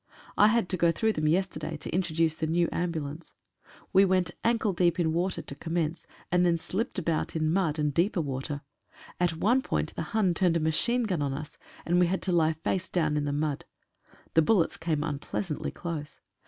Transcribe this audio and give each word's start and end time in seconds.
I 0.35 0.47
had 0.47 0.67
to 0.69 0.77
go 0.77 0.91
through 0.91 1.13
them 1.13 1.27
yesterday 1.27 1.77
to 1.77 1.93
introduce 1.93 2.33
the 2.33 2.47
new 2.47 2.67
ambulance. 2.71 3.35
We 3.93 4.03
went 4.03 4.31
ankle 4.43 4.73
deep 4.73 4.99
in 4.99 5.13
water 5.13 5.43
to 5.43 5.53
commence, 5.53 6.07
and 6.31 6.43
then 6.43 6.57
slipped 6.57 6.97
148 6.97 7.43
WINTER 7.43 7.59
AT 7.69 7.73
THE 7.75 7.75
FRONT. 7.75 7.77
about 7.77 7.77
in 7.77 7.83
mud 7.83 7.85
and 7.85 7.93
deeper 7.93 8.21
water. 8.21 8.61
At 9.19 9.37
one 9.39 9.61
point 9.61 9.93
the 9.95 10.01
Hun 10.01 10.33
turned 10.33 10.57
a 10.57 10.59
machine 10.59 11.03
gun 11.03 11.21
on 11.21 11.33
us, 11.35 11.59
and 11.85 11.99
we 11.99 12.07
had 12.07 12.23
to 12.23 12.31
lie 12.31 12.53
face 12.53 12.89
down 12.89 13.15
in 13.15 13.25
the 13.25 13.31
mud. 13.31 13.65
The 14.33 14.41
bullets 14.41 14.75
came 14.77 15.03
unpleasantly 15.03 15.69
close. 15.69 16.19